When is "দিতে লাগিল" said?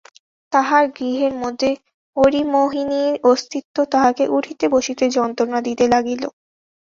5.67-6.23